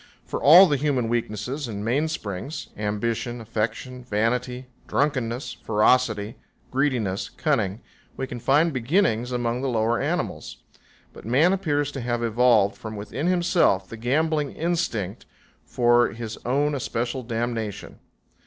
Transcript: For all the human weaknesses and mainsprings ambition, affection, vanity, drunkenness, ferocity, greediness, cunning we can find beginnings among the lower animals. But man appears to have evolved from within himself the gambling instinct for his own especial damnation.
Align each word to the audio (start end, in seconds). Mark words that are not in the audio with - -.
For 0.25 0.41
all 0.41 0.65
the 0.65 0.77
human 0.77 1.09
weaknesses 1.09 1.67
and 1.67 1.85
mainsprings 1.85 2.69
ambition, 2.75 3.39
affection, 3.39 4.03
vanity, 4.03 4.65
drunkenness, 4.87 5.53
ferocity, 5.53 6.37
greediness, 6.71 7.29
cunning 7.29 7.81
we 8.17 8.25
can 8.25 8.39
find 8.39 8.73
beginnings 8.73 9.31
among 9.31 9.61
the 9.61 9.69
lower 9.69 9.99
animals. 10.01 10.57
But 11.13 11.25
man 11.25 11.53
appears 11.53 11.91
to 11.91 12.01
have 12.01 12.23
evolved 12.23 12.77
from 12.79 12.95
within 12.95 13.27
himself 13.27 13.87
the 13.87 13.95
gambling 13.95 14.53
instinct 14.53 15.27
for 15.63 16.09
his 16.13 16.39
own 16.47 16.73
especial 16.73 17.21
damnation. 17.21 17.99